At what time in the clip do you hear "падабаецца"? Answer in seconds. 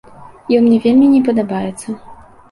1.27-1.87